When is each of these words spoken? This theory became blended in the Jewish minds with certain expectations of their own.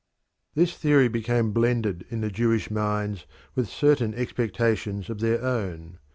This 0.55 0.75
theory 0.75 1.09
became 1.09 1.51
blended 1.51 2.05
in 2.09 2.21
the 2.21 2.31
Jewish 2.31 2.71
minds 2.71 3.27
with 3.53 3.69
certain 3.69 4.15
expectations 4.15 5.11
of 5.11 5.19
their 5.19 5.43
own. 5.45 5.99